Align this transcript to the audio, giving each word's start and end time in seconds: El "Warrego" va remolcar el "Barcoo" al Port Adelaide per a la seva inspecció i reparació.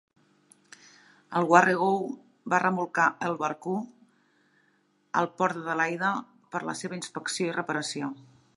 El 1.39 1.47
"Warrego" 1.51 1.89
va 2.53 2.61
remolcar 2.63 3.05
el 3.27 3.37
"Barcoo" 3.43 3.83
al 5.21 5.29
Port 5.43 5.61
Adelaide 5.63 6.15
per 6.55 6.63
a 6.65 6.71
la 6.71 6.75
seva 6.81 6.99
inspecció 7.01 7.51
i 7.51 7.55
reparació. 7.61 8.11